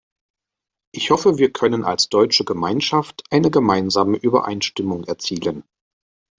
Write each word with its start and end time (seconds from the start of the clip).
Ich 0.95 1.11
hoffe, 1.11 1.37
wir 1.37 1.53
können 1.53 1.83
als 1.83 2.09
deutsche 2.09 2.43
Gemeinschaft 2.43 3.23
eine 3.29 3.51
gemeinsame 3.51 4.17
Übereinstimmung 4.17 5.03
erzielen. 5.03 5.63